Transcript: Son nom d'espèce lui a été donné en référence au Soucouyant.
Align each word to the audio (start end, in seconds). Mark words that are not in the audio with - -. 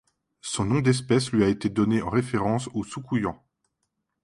Son 0.41 0.65
nom 0.65 0.79
d'espèce 0.81 1.31
lui 1.31 1.43
a 1.43 1.47
été 1.47 1.69
donné 1.69 2.01
en 2.01 2.09
référence 2.09 2.69
au 2.73 2.83
Soucouyant. 2.83 3.39